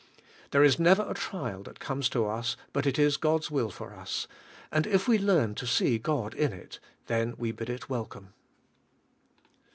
There 0.49 0.63
is 0.63 0.79
never 0.79 1.05
a 1.07 1.13
trial 1.13 1.61
that 1.61 1.79
comes 1.79 2.09
to 2.09 2.25
us 2.25 2.57
but 2.73 2.87
it 2.87 2.97
is 2.97 3.17
God's 3.17 3.51
will 3.51 3.69
for 3.69 3.93
us, 3.93 4.27
and 4.71 4.87
if 4.87 5.07
we 5.07 5.19
learn 5.19 5.53
to 5.53 5.67
see 5.67 5.99
God 5.99 6.33
in 6.33 6.51
it, 6.53 6.79
then 7.05 7.35
we 7.37 7.51
bid 7.51 7.69
it 7.69 7.87
welcome. 7.87 8.33